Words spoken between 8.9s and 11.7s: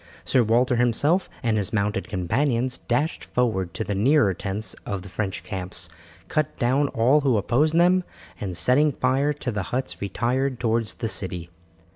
fire to the huts retired towards the city.